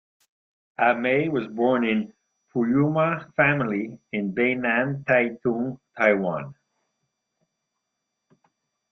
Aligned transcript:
A-mei 0.79 1.29
was 1.29 1.45
born 1.45 1.83
in 1.85 2.11
a 2.11 2.57
Puyuma 2.57 3.31
family 3.35 3.99
in 4.11 4.33
Beinan, 4.33 5.03
Taitung, 5.05 5.79
Taiwan. 5.95 6.55